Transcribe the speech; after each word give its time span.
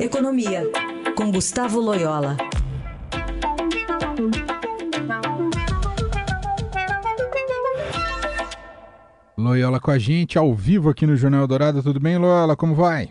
Economia, 0.00 0.62
com 1.16 1.28
Gustavo 1.32 1.80
Loyola. 1.80 2.36
Loyola 9.36 9.80
com 9.80 9.90
a 9.90 9.98
gente, 9.98 10.38
ao 10.38 10.54
vivo 10.54 10.88
aqui 10.88 11.04
no 11.04 11.16
Jornal 11.16 11.48
Dourado. 11.48 11.82
Tudo 11.82 11.98
bem, 11.98 12.16
Loyola? 12.16 12.54
Como 12.56 12.76
vai? 12.76 13.10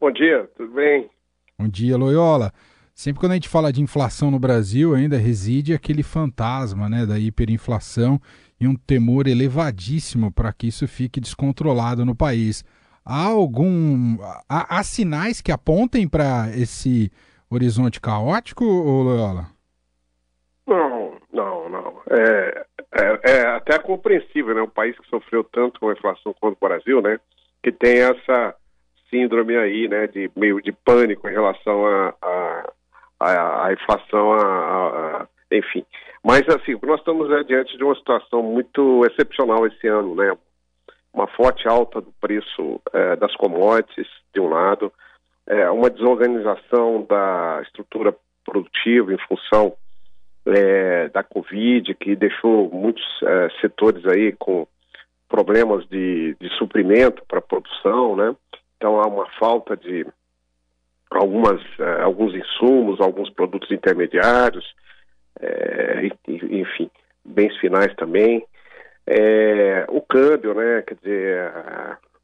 Bom 0.00 0.10
dia, 0.10 0.50
tudo 0.56 0.72
bem? 0.72 1.08
Bom 1.56 1.68
dia, 1.68 1.96
Loyola. 1.96 2.52
Sempre 2.92 3.20
quando 3.20 3.32
a 3.32 3.36
gente 3.36 3.48
fala 3.48 3.72
de 3.72 3.80
inflação 3.80 4.28
no 4.28 4.40
Brasil, 4.40 4.92
ainda 4.92 5.18
reside 5.18 5.72
aquele 5.72 6.02
fantasma 6.02 6.88
né, 6.88 7.06
da 7.06 7.16
hiperinflação 7.16 8.20
e 8.60 8.66
um 8.66 8.74
temor 8.74 9.28
elevadíssimo 9.28 10.32
para 10.32 10.52
que 10.52 10.66
isso 10.66 10.88
fique 10.88 11.20
descontrolado 11.20 12.04
no 12.04 12.14
país. 12.16 12.64
Há 13.12 13.26
algum. 13.26 14.18
Há, 14.48 14.78
há 14.78 14.82
sinais 14.84 15.40
que 15.40 15.50
apontem 15.50 16.06
para 16.08 16.46
esse 16.54 17.10
horizonte 17.50 18.00
caótico, 18.00 18.64
Loyola? 18.64 19.46
Não, 20.64 21.16
não, 21.32 21.68
não. 21.68 22.02
É, 22.08 22.66
é, 22.92 23.20
é, 23.32 23.46
até 23.48 23.80
compreensível, 23.80 24.54
né? 24.54 24.62
Um 24.62 24.68
país 24.68 24.96
que 24.96 25.08
sofreu 25.08 25.42
tanto 25.42 25.80
com 25.80 25.88
a 25.88 25.92
inflação 25.92 26.32
quanto 26.40 26.56
o 26.56 26.68
Brasil, 26.68 27.02
né? 27.02 27.18
Que 27.60 27.72
tem 27.72 27.98
essa 27.98 28.54
síndrome 29.10 29.56
aí, 29.56 29.88
né? 29.88 30.06
De 30.06 30.30
meio 30.36 30.62
de 30.62 30.70
pânico 30.70 31.28
em 31.28 31.32
relação 31.32 31.84
a, 31.84 32.14
a, 32.22 32.72
a, 33.18 33.66
a 33.66 33.72
inflação, 33.72 34.34
a, 34.34 34.38
a, 34.38 35.26
enfim. 35.50 35.84
Mas, 36.22 36.42
assim, 36.48 36.78
nós 36.80 37.00
estamos 37.00 37.28
né, 37.28 37.42
diante 37.42 37.76
de 37.76 37.82
uma 37.82 37.96
situação 37.96 38.40
muito 38.40 39.04
excepcional 39.06 39.66
esse 39.66 39.88
ano, 39.88 40.14
né? 40.14 40.32
Uma 41.12 41.26
forte 41.26 41.66
alta 41.68 42.00
do 42.00 42.12
preço 42.20 42.80
é, 42.92 43.16
das 43.16 43.34
commodities, 43.36 44.06
de 44.32 44.40
um 44.40 44.48
lado, 44.48 44.92
é, 45.46 45.68
uma 45.70 45.90
desorganização 45.90 47.04
da 47.08 47.60
estrutura 47.62 48.14
produtiva 48.44 49.12
em 49.12 49.18
função 49.18 49.74
é, 50.46 51.08
da 51.08 51.22
Covid, 51.22 51.94
que 51.94 52.14
deixou 52.14 52.70
muitos 52.70 53.04
setores 53.60 54.04
aí 54.06 54.32
com 54.32 54.66
problemas 55.28 55.86
de, 55.88 56.36
de 56.40 56.48
suprimento 56.56 57.22
para 57.26 57.40
produção, 57.40 58.16
né? 58.16 58.34
Então 58.76 59.00
há 59.00 59.06
uma 59.06 59.26
falta 59.38 59.76
de 59.76 60.06
algumas, 61.10 61.60
alguns 62.02 62.34
insumos, 62.34 63.00
alguns 63.00 63.30
produtos 63.30 63.70
intermediários, 63.70 64.74
enfim, 66.26 66.90
bens 67.24 67.56
finais 67.58 67.94
também. 67.94 68.44
É, 69.12 69.86
o 69.88 70.00
câmbio, 70.00 70.54
né, 70.54 70.82
quer 70.82 70.94
dizer, 70.94 71.52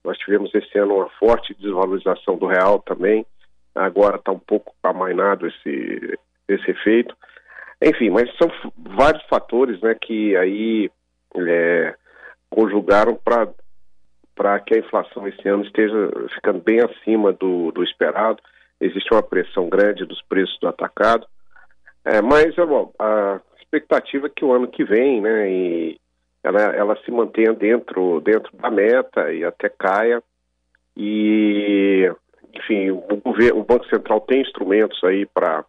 nós 0.04 0.16
tivemos 0.18 0.54
esse 0.54 0.78
ano 0.78 0.94
uma 0.94 1.10
forte 1.18 1.52
desvalorização 1.58 2.38
do 2.38 2.46
real 2.46 2.78
também, 2.78 3.26
agora 3.74 4.16
está 4.16 4.30
um 4.30 4.38
pouco 4.38 4.72
amainado 4.84 5.48
esse, 5.48 6.16
esse 6.46 6.70
efeito. 6.70 7.12
Enfim, 7.82 8.10
mas 8.10 8.30
são 8.36 8.48
vários 8.76 9.24
fatores 9.24 9.80
né, 9.80 9.96
que 10.00 10.36
aí 10.36 10.88
é, 11.34 11.92
conjugaram 12.48 13.16
para 13.16 14.60
que 14.60 14.76
a 14.76 14.78
inflação 14.78 15.26
esse 15.26 15.48
ano 15.48 15.64
esteja 15.64 15.96
ficando 16.36 16.60
bem 16.60 16.80
acima 16.80 17.32
do, 17.32 17.72
do 17.72 17.82
esperado. 17.82 18.40
Existe 18.80 19.12
uma 19.12 19.24
pressão 19.24 19.68
grande 19.68 20.04
dos 20.04 20.22
preços 20.22 20.56
do 20.60 20.68
atacado, 20.68 21.26
é, 22.04 22.22
mas 22.22 22.54
bom, 22.54 22.92
a 22.96 23.40
expectativa 23.58 24.28
é 24.28 24.30
que 24.30 24.44
o 24.44 24.52
ano 24.52 24.68
que 24.68 24.84
vem, 24.84 25.20
né, 25.20 25.50
e 25.50 25.98
ela, 26.46 26.62
ela 26.76 26.96
se 27.04 27.10
mantenha 27.10 27.52
dentro, 27.52 28.20
dentro 28.20 28.56
da 28.56 28.70
meta 28.70 29.32
e 29.32 29.44
até 29.44 29.68
caia, 29.68 30.22
e 30.96 32.08
enfim, 32.54 32.90
o, 32.90 33.16
governo, 33.16 33.60
o 33.60 33.64
Banco 33.64 33.84
Central 33.86 34.20
tem 34.20 34.40
instrumentos 34.42 35.02
aí 35.02 35.26
para 35.26 35.64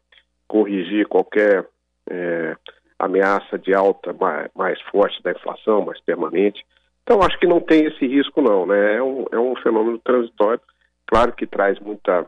corrigir 0.48 1.08
qualquer 1.08 1.66
é, 2.10 2.56
ameaça 3.00 3.58
de 3.58 3.74
alta 3.74 4.14
mais, 4.14 4.50
mais, 4.56 4.80
forte 4.84 5.22
da 5.24 5.32
inflação, 5.32 5.84
mais 5.84 6.00
permanente. 6.02 6.64
Então, 7.02 7.22
acho 7.24 7.40
que 7.40 7.48
não 7.48 7.60
tem 7.60 7.86
esse 7.86 8.06
risco, 8.06 8.42
não. 8.42 8.68
Né? 8.68 8.96
É, 8.96 9.04
um, 9.04 9.26
é 9.32 9.40
um 9.40 9.56
fenômeno 9.58 9.98
transitório. 9.98 10.62
Claro 11.08 11.34
que 11.34 11.48
traz 11.48 11.80
muita 11.80 12.26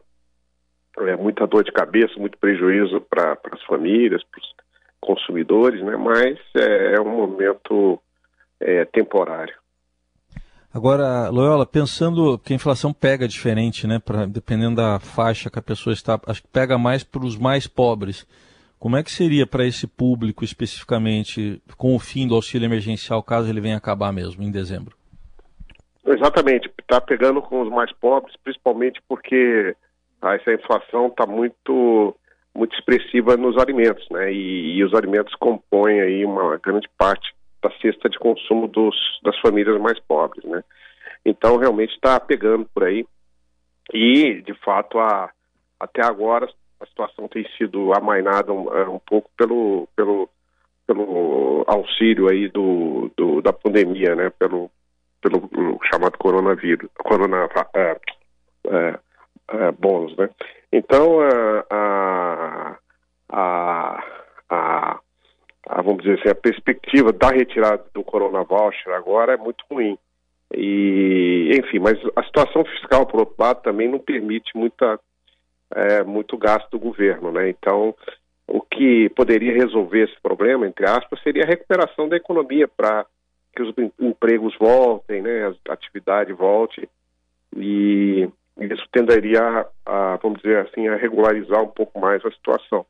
é, 0.97 1.15
muita 1.15 1.45
dor 1.45 1.63
de 1.63 1.71
cabeça, 1.71 2.19
muito 2.19 2.37
prejuízo 2.37 2.99
para 3.01 3.37
as 3.51 3.63
famílias, 3.63 4.23
para 4.23 4.41
os 4.41 4.53
consumidores, 4.99 5.81
né? 5.83 5.95
mas 5.95 6.37
é, 6.55 6.95
é 6.95 7.01
um 7.01 7.09
momento 7.09 8.01
é, 8.59 8.85
temporário. 8.85 9.53
Agora, 10.71 11.29
Loyola, 11.29 11.65
pensando 11.65 12.37
que 12.37 12.53
a 12.53 12.55
inflação 12.55 12.93
pega 12.93 13.27
diferente, 13.27 13.87
né, 13.87 13.97
pra, 13.97 14.25
dependendo 14.25 14.75
da 14.75 14.99
faixa 14.99 15.49
que 15.49 15.57
a 15.57 15.63
pessoa 15.63 15.93
está, 15.93 16.19
acho 16.27 16.43
que 16.43 16.47
pega 16.47 16.77
mais 16.77 17.03
para 17.03 17.25
os 17.25 17.35
mais 17.35 17.65
pobres. 17.65 18.27
Como 18.77 18.95
é 18.95 19.03
que 19.03 19.11
seria 19.11 19.47
para 19.47 19.65
esse 19.65 19.87
público 19.87 20.43
especificamente 20.43 21.61
com 21.75 21.95
o 21.95 21.99
fim 21.99 22.27
do 22.27 22.35
auxílio 22.35 22.65
emergencial, 22.65 23.21
caso 23.23 23.49
ele 23.49 23.59
venha 23.59 23.77
acabar 23.77 24.13
mesmo 24.13 24.43
em 24.43 24.51
dezembro? 24.51 24.95
Exatamente, 26.05 26.71
está 26.79 27.01
pegando 27.01 27.41
com 27.41 27.61
os 27.61 27.69
mais 27.69 27.91
pobres, 27.93 28.35
principalmente 28.43 29.01
porque 29.07 29.75
ah, 30.21 30.35
essa 30.35 30.53
inflação 30.53 31.07
está 31.07 31.25
muito 31.25 32.15
muito 32.55 32.75
expressiva 32.75 33.37
nos 33.37 33.57
alimentos, 33.57 34.05
né? 34.09 34.33
E, 34.33 34.77
e, 34.77 34.83
os 34.83 34.93
alimentos 34.93 35.33
compõem 35.35 36.01
aí 36.01 36.25
uma 36.25 36.57
grande 36.57 36.89
parte 36.97 37.33
da 37.61 37.71
cesta 37.81 38.09
de 38.09 38.17
consumo 38.19 38.67
dos, 38.67 38.95
das 39.23 39.37
famílias 39.39 39.79
mais 39.79 39.99
pobres, 39.99 40.43
né? 40.45 40.63
Então 41.25 41.57
realmente 41.57 41.93
está 41.93 42.19
pegando 42.19 42.65
por 42.73 42.83
aí 42.83 43.05
e 43.93 44.41
de 44.41 44.53
fato 44.63 44.99
a, 44.99 45.29
até 45.79 46.03
agora 46.03 46.49
a 46.79 46.85
situação 46.85 47.27
tem 47.27 47.45
sido 47.57 47.93
amainada 47.93 48.53
um, 48.53 48.73
é, 48.73 48.87
um 48.87 48.99
pouco 48.99 49.29
pelo 49.37 49.87
pelo 49.95 50.29
pelo 50.87 51.65
auxílio 51.67 52.29
aí 52.29 52.47
do, 52.49 53.11
do 53.15 53.41
da 53.41 53.53
pandemia, 53.53 54.15
né? 54.15 54.29
Pelo 54.29 54.71
pelo 55.21 55.49
chamado 55.91 56.17
coronavírus, 56.17 56.89
corona, 56.97 57.49
é, 57.73 57.99
é, 58.67 58.99
é, 59.49 59.71
bons, 59.71 60.15
né? 60.17 60.29
Então, 60.71 61.19
a, 61.21 61.65
a, 63.29 64.03
a, 64.49 64.99
a, 65.67 65.78
vamos 65.89 66.03
dizer 66.03 66.19
assim, 66.19 66.29
a 66.29 66.35
perspectiva 66.35 67.11
da 67.11 67.29
retirada 67.29 67.83
do 67.93 68.03
Corona 68.03 68.43
Voucher 68.43 68.93
agora 68.93 69.33
é 69.33 69.37
muito 69.37 69.63
ruim. 69.69 69.97
E, 70.53 71.51
enfim, 71.59 71.79
mas 71.79 71.97
a 72.15 72.23
situação 72.23 72.63
fiscal, 72.65 73.07
por 73.07 73.21
outro 73.21 73.35
lado, 73.37 73.61
também 73.63 73.87
não 73.87 73.97
permite 73.97 74.55
muita, 74.55 74.99
é, 75.73 76.03
muito 76.03 76.37
gasto 76.37 76.69
do 76.69 76.79
governo, 76.79 77.31
né? 77.31 77.49
Então, 77.49 77.95
o 78.47 78.61
que 78.61 79.09
poderia 79.09 79.53
resolver 79.53 80.03
esse 80.03 80.21
problema, 80.21 80.67
entre 80.67 80.87
aspas, 80.87 81.21
seria 81.23 81.43
a 81.43 81.47
recuperação 81.47 82.07
da 82.07 82.17
economia 82.17 82.67
para 82.67 83.05
que 83.55 83.63
os 83.63 83.73
empregos 83.99 84.55
voltem, 84.59 85.21
né, 85.23 85.53
a 85.67 85.73
atividade 85.73 86.31
volte 86.33 86.87
e 87.55 88.29
isso 88.59 88.87
tenderia 88.91 89.65
a, 89.85 90.19
vamos 90.21 90.41
dizer 90.41 90.67
assim, 90.67 90.87
a 90.87 90.95
regularizar 90.95 91.63
um 91.63 91.67
pouco 91.67 91.99
mais 91.99 92.23
a 92.23 92.31
situação. 92.31 92.85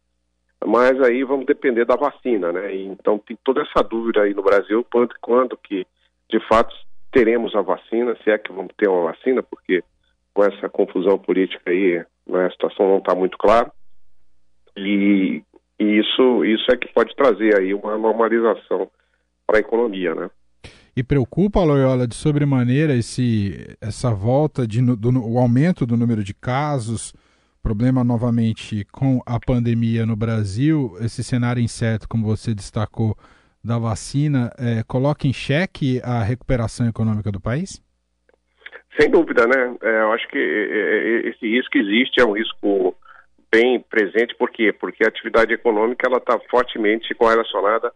Mas 0.66 1.02
aí 1.02 1.24
vamos 1.24 1.46
depender 1.46 1.86
da 1.86 1.96
vacina, 1.96 2.52
né? 2.52 2.76
Então 2.76 3.18
tem 3.18 3.38
toda 3.44 3.62
essa 3.62 3.82
dúvida 3.82 4.22
aí 4.22 4.34
no 4.34 4.44
Brasil, 4.44 4.86
quando, 4.92 5.14
quando 5.22 5.58
que 5.58 5.88
de 6.30 6.40
fato 6.48 6.76
teremos 7.12 7.56
a 7.56 7.62
vacina, 7.62 8.16
se 8.24 8.30
é 8.30 8.38
que 8.38 8.52
vamos 8.52 8.72
ter 8.78 8.88
uma 8.88 9.12
vacina, 9.12 9.42
porque 9.42 9.84
com 10.34 10.44
essa 10.44 10.70
confusão 10.70 11.18
política 11.18 11.70
aí, 11.70 12.04
né, 12.28 12.46
a 12.46 12.52
situação 12.52 12.88
não 12.88 12.98
está 13.00 13.16
muito 13.16 13.38
clara. 13.38 13.72
E, 14.78 15.42
e 15.80 15.84
isso, 15.84 16.46
isso 16.46 16.66
é 16.72 16.78
que 16.78 16.94
pode 16.94 17.16
trazer 17.16 17.58
aí 17.58 17.74
uma 17.74 17.98
normalização 17.98 18.90
para 19.48 19.58
a 19.58 19.62
economia, 19.62 20.14
né? 20.14 20.30
E 20.96 21.04
preocupa, 21.04 21.64
Loyola, 21.64 22.08
de 22.08 22.16
sobremaneira 22.16 22.94
esse, 22.94 23.76
essa 23.80 24.12
volta, 24.12 24.68
de, 24.68 24.82
do, 24.82 25.10
o 25.26 25.40
aumento 25.40 25.86
do 25.86 25.96
número 25.96 26.24
de 26.24 26.34
casos, 26.34 27.14
problema 27.62 28.04
novamente 28.04 28.86
com 28.92 29.22
a 29.26 29.40
pandemia 29.40 30.06
no 30.06 30.16
Brasil, 30.16 30.96
esse 31.02 31.24
cenário 31.24 31.62
incerto, 31.62 32.08
como 32.08 32.26
você 32.26 32.54
destacou, 32.54 33.16
da 33.64 33.78
vacina, 33.78 34.52
é, 34.58 34.84
coloca 34.88 35.28
em 35.28 35.34
xeque 35.34 36.02
a 36.04 36.24
recuperação 36.24 36.88
econômica 36.88 37.32
do 37.32 37.42
país? 37.42 37.82
Sem 39.00 39.10
dúvida, 39.10 39.46
né? 39.46 39.76
É, 39.82 40.02
eu 40.02 40.12
acho 40.14 40.28
que 40.30 40.38
é, 40.38 40.42
é, 40.42 41.30
esse 41.30 41.46
risco 41.46 41.78
existe, 41.78 42.22
é 42.22 42.26
um 42.26 42.34
risco 42.34 42.96
bem 43.52 43.80
presente, 43.80 44.36
por 44.36 44.50
quê? 44.50 44.72
Porque 44.72 45.04
a 45.04 45.08
atividade 45.08 45.54
econômica 45.54 46.08
ela 46.08 46.18
está 46.18 46.40
fortemente 46.50 47.14
correlacionada 47.16 47.92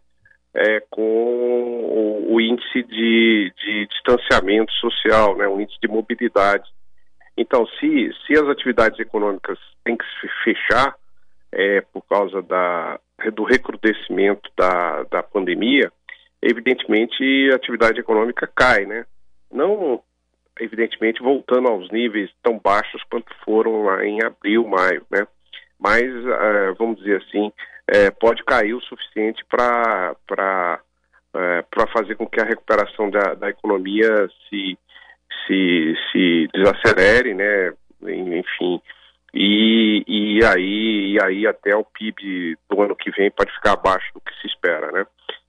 é, 0.53 0.81
com 0.89 1.01
o, 1.01 2.35
o 2.35 2.41
índice 2.41 2.83
de, 2.83 3.51
de, 3.63 3.87
distanciamento 3.87 4.71
social, 4.73 5.35
né, 5.37 5.47
o 5.47 5.59
índice 5.59 5.79
de 5.81 5.87
mobilidade. 5.87 6.69
Então, 7.37 7.65
se, 7.79 8.11
se 8.25 8.33
as 8.33 8.47
atividades 8.47 8.99
econômicas 8.99 9.57
têm 9.83 9.97
que 9.97 10.05
se 10.19 10.27
fechar 10.43 10.95
é, 11.51 11.81
por 11.81 12.01
causa 12.03 12.41
da, 12.41 12.99
do 13.33 13.43
recrudescimento 13.43 14.49
da, 14.57 15.03
da 15.03 15.23
pandemia, 15.23 15.91
evidentemente 16.41 17.49
a 17.51 17.55
atividade 17.55 17.99
econômica 17.99 18.47
cai, 18.55 18.85
né? 18.85 19.05
Não 19.51 20.01
evidentemente 20.59 21.21
voltando 21.21 21.67
aos 21.67 21.89
níveis 21.91 22.29
tão 22.43 22.59
baixos 22.59 23.01
quanto 23.09 23.33
foram 23.43 23.83
lá 23.83 24.05
em 24.05 24.23
abril, 24.23 24.67
maio, 24.67 25.03
né? 25.09 25.27
Mas, 25.79 26.03
uh, 26.03 26.75
vamos 26.77 26.97
dizer 26.97 27.21
assim, 27.21 27.47
uh, 27.47 28.19
pode 28.19 28.43
cair 28.43 28.73
o 28.73 28.81
suficiente 28.81 29.43
para 29.49 30.15
para 31.71 31.87
fazer 31.91 32.13
com 32.13 32.27
que 32.27 32.39
a 32.39 32.45
recuperação 32.45 33.09
da, 33.09 33.33
da 33.33 33.49
economia 33.49 34.29
se, 34.47 34.77
se, 35.45 35.95
se 36.11 36.47
desacelere, 36.53 37.33
né? 37.33 37.73
Enfim, 38.01 38.81
e, 39.33 40.03
e, 40.07 40.45
aí, 40.45 41.13
e 41.13 41.23
aí 41.23 41.47
até 41.47 41.75
o 41.75 41.83
PIB 41.83 42.57
do 42.69 42.81
ano 42.81 42.95
que 42.95 43.09
vem 43.11 43.31
pode 43.31 43.51
ficar 43.53 43.73
abaixo 43.73 44.13
do 44.13 44.21
que 44.21 44.31
se 44.39 44.47
espera, 44.47 44.91
né? 44.91 45.07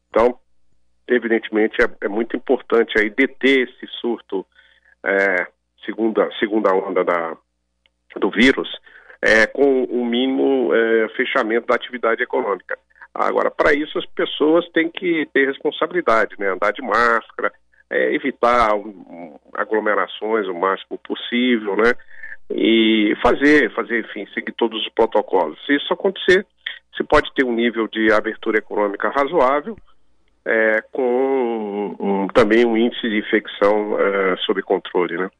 Então, 0.09 0.39
evidentemente, 1.07 1.77
é, 1.83 2.07
é 2.07 2.09
muito 2.09 2.35
importante 2.35 2.99
aí 2.99 3.11
deter 3.11 3.69
esse 3.69 3.87
surto, 4.01 4.47
é, 5.05 5.47
segunda, 5.85 6.31
segunda 6.39 6.75
onda 6.75 7.05
da, 7.05 7.37
do 8.17 8.31
vírus, 8.31 8.71
é, 9.21 9.47
com 9.47 9.85
o 9.85 10.05
mínimo 10.05 10.75
é, 10.75 11.09
fechamento 11.11 11.67
da 11.67 11.75
atividade 11.75 12.23
econômica. 12.23 12.79
Agora, 13.15 13.51
para 13.51 13.75
isso, 13.75 13.99
as 13.99 14.07
pessoas 14.07 14.67
têm 14.71 14.91
que 14.91 15.29
ter 15.33 15.47
responsabilidade, 15.47 16.35
né? 16.39 16.49
Andar 16.49 16.73
de 16.73 16.83
máscara, 16.83 17.53
é, 17.91 18.15
evitar 18.15 18.71
aglomerações 19.55 20.47
o 20.47 20.55
máximo 20.55 20.99
possível, 20.99 21.77
né? 21.77 21.93
e 22.51 23.15
fazer, 23.23 23.73
fazer, 23.75 24.01
enfim, 24.01 24.27
seguir 24.35 24.53
todos 24.53 24.81
os 24.83 24.93
protocolos. 24.93 25.59
Se 25.65 25.75
isso 25.75 25.93
acontecer, 25.93 26.47
se 26.97 27.03
pode 27.05 27.33
ter 27.35 27.45
um 27.45 27.55
nível 27.55 27.89
de 27.89 28.13
abertura 28.13 28.59
econômica 28.59 29.11
razoável, 29.11 29.77
é, 30.47 30.83
com 30.93 31.97
um, 31.99 32.29
também 32.29 32.67
um 32.67 32.77
índice 32.77 33.09
de 33.09 33.19
infecção 33.19 33.99
é, 33.99 34.37
sob 34.45 34.61
controle, 34.63 35.17
né? 35.17 35.31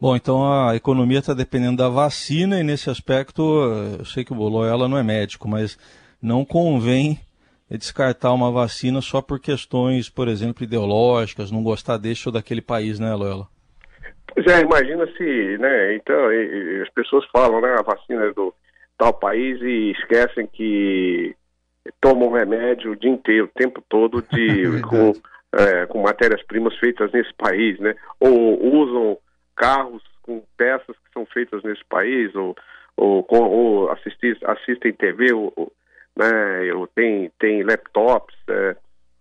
Bom, 0.00 0.16
então 0.16 0.50
a 0.50 0.74
economia 0.74 1.18
está 1.18 1.34
dependendo 1.34 1.76
da 1.76 1.88
vacina 1.88 2.58
e 2.58 2.62
nesse 2.62 2.88
aspecto, 2.88 3.42
eu 3.98 4.04
sei 4.04 4.24
que 4.24 4.32
o 4.32 4.48
Loyola 4.48 4.88
não 4.88 4.96
é 4.96 5.02
médico, 5.02 5.46
mas 5.46 5.78
não 6.22 6.42
convém 6.42 7.20
descartar 7.78 8.32
uma 8.32 8.50
vacina 8.50 9.00
só 9.00 9.22
por 9.22 9.38
questões, 9.38 10.08
por 10.08 10.26
exemplo, 10.28 10.64
ideológicas, 10.64 11.50
não 11.50 11.62
gostar 11.62 11.98
deste 11.98 12.28
ou 12.28 12.32
daquele 12.32 12.60
país, 12.60 12.98
né, 12.98 13.14
Loyola? 13.14 13.46
Pois 14.34 14.46
é, 14.46 14.60
imagina 14.60 15.06
se, 15.16 15.58
né, 15.58 15.94
então, 15.94 16.32
e, 16.32 16.78
e 16.78 16.82
as 16.82 16.90
pessoas 16.90 17.24
falam, 17.32 17.60
né, 17.60 17.74
a 17.78 17.82
vacina 17.82 18.24
é 18.26 18.32
do 18.32 18.52
tal 18.98 19.14
país 19.14 19.60
e 19.62 19.92
esquecem 19.92 20.46
que 20.46 21.34
tomam 22.00 22.32
remédio 22.32 22.92
o 22.92 22.96
dia 22.96 23.10
inteiro, 23.10 23.46
o 23.46 23.58
tempo 23.58 23.82
todo, 23.88 24.22
de, 24.30 24.78
é 24.78 24.80
com, 24.82 25.12
é, 25.52 25.86
com 25.86 26.02
matérias-primas 26.02 26.76
feitas 26.78 27.10
nesse 27.12 27.32
país, 27.34 27.78
né, 27.78 27.94
ou 28.18 28.82
usam 28.82 29.18
carros 29.56 30.02
com 30.22 30.42
peças 30.56 30.96
que 30.96 31.12
são 31.12 31.26
feitas 31.26 31.62
nesse 31.62 31.84
país, 31.88 32.34
ou, 32.34 32.54
ou, 32.96 33.26
ou 33.28 33.90
assistir, 33.90 34.38
assistem 34.44 34.92
TV, 34.92 35.32
ou, 35.32 35.52
ou, 35.56 35.72
né, 36.20 36.72
ou 36.74 36.86
tem, 36.86 37.30
tem 37.38 37.62
laptops 37.62 38.34
é, 38.48 38.76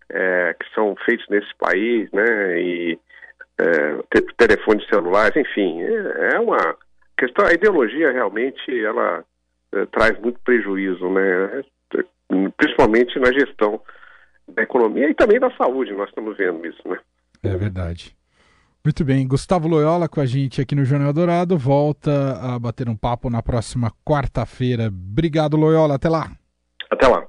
é, 0.09 0.55
que 0.59 0.73
são 0.75 0.95
feitos 1.05 1.25
nesse 1.29 1.55
país, 1.57 2.11
né, 2.11 2.61
e 2.61 2.99
é, 3.59 4.21
telefones 4.37 4.87
celulares, 4.87 5.35
enfim, 5.35 5.81
é, 5.81 6.35
é 6.35 6.39
uma 6.39 6.75
questão. 7.17 7.45
A 7.45 7.53
ideologia 7.53 8.11
realmente 8.11 8.85
ela 8.85 9.23
é, 9.73 9.85
traz 9.87 10.19
muito 10.19 10.39
prejuízo, 10.43 11.09
né? 11.09 11.63
Principalmente 12.57 13.19
na 13.19 13.31
gestão 13.33 13.81
da 14.47 14.63
economia 14.63 15.09
e 15.09 15.13
também 15.13 15.39
da 15.39 15.51
saúde. 15.57 15.93
Nós 15.93 16.09
estamos 16.09 16.37
vendo 16.37 16.65
isso, 16.65 16.81
né? 16.87 16.97
É 17.43 17.55
verdade. 17.55 18.15
Muito 18.83 19.03
bem, 19.03 19.27
Gustavo 19.27 19.67
Loyola 19.67 20.07
com 20.07 20.21
a 20.21 20.25
gente 20.25 20.61
aqui 20.61 20.73
no 20.73 20.85
Jornal 20.85 21.11
Dourado. 21.11 21.57
Volta 21.57 22.39
a 22.41 22.57
bater 22.57 22.87
um 22.87 22.95
papo 22.95 23.29
na 23.29 23.43
próxima 23.43 23.91
quarta-feira. 24.05 24.87
Obrigado, 24.87 25.57
Loyola. 25.57 25.95
Até 25.95 26.07
lá. 26.07 26.31
Até 26.89 27.07
lá. 27.07 27.28